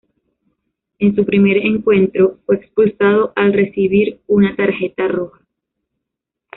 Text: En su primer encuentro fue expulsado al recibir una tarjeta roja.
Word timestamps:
En 0.97 1.15
su 1.15 1.23
primer 1.27 1.57
encuentro 1.57 2.39
fue 2.47 2.55
expulsado 2.55 3.33
al 3.35 3.53
recibir 3.53 4.19
una 4.25 4.55
tarjeta 4.55 5.07
roja. 5.07 5.41